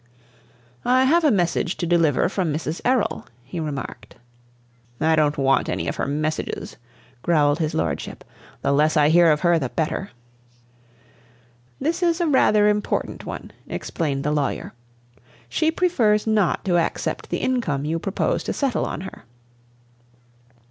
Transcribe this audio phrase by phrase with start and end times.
[0.83, 2.81] "I have a message to deliver from Mrs.
[2.83, 4.15] Errol," he remarked.
[4.99, 6.75] "I don't want any of her messages!"
[7.21, 8.23] growled his lordship;
[8.63, 10.09] "the less I hear of her the better."
[11.79, 14.73] "This is a rather important one," explained the lawyer.
[15.47, 19.25] "She prefers not to accept the income you proposed to settle on her."